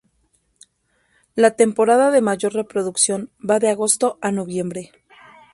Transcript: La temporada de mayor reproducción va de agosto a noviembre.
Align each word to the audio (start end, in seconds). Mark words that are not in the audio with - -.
La 1.35 1.51
temporada 1.55 2.09
de 2.09 2.21
mayor 2.21 2.53
reproducción 2.55 3.29
va 3.39 3.59
de 3.59 3.69
agosto 3.69 4.17
a 4.23 4.31
noviembre. 4.31 4.91